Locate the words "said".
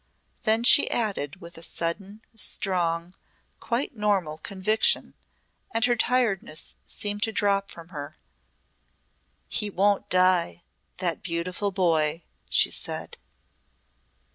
12.71-13.17